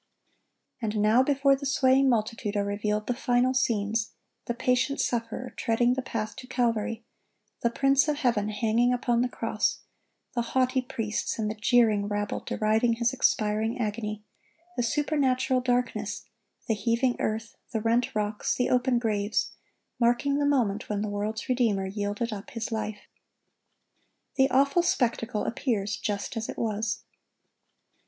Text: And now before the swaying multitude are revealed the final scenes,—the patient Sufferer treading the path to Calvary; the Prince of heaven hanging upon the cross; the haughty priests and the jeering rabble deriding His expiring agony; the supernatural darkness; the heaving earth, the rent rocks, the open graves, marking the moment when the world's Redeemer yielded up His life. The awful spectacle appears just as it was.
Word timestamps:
And 0.81 0.97
now 0.99 1.21
before 1.21 1.55
the 1.55 1.67
swaying 1.67 2.09
multitude 2.09 2.55
are 2.57 2.63
revealed 2.65 3.05
the 3.05 3.13
final 3.13 3.53
scenes,—the 3.53 4.53
patient 4.55 4.99
Sufferer 4.99 5.53
treading 5.55 5.93
the 5.93 6.01
path 6.01 6.35
to 6.37 6.47
Calvary; 6.47 7.03
the 7.61 7.69
Prince 7.69 8.07
of 8.07 8.15
heaven 8.17 8.49
hanging 8.49 8.93
upon 8.93 9.21
the 9.21 9.29
cross; 9.29 9.81
the 10.33 10.41
haughty 10.57 10.81
priests 10.81 11.37
and 11.37 11.51
the 11.51 11.53
jeering 11.53 12.07
rabble 12.07 12.39
deriding 12.39 12.93
His 12.93 13.13
expiring 13.13 13.77
agony; 13.77 14.23
the 14.75 14.81
supernatural 14.81 15.61
darkness; 15.61 16.25
the 16.67 16.73
heaving 16.73 17.15
earth, 17.19 17.55
the 17.71 17.79
rent 17.79 18.15
rocks, 18.15 18.55
the 18.55 18.71
open 18.71 18.97
graves, 18.97 19.51
marking 19.99 20.39
the 20.39 20.47
moment 20.47 20.89
when 20.89 21.03
the 21.03 21.09
world's 21.09 21.47
Redeemer 21.47 21.85
yielded 21.85 22.33
up 22.33 22.49
His 22.49 22.71
life. 22.71 23.01
The 24.33 24.49
awful 24.49 24.81
spectacle 24.81 25.45
appears 25.45 25.95
just 25.95 26.35
as 26.35 26.49
it 26.49 26.57
was. 26.57 27.03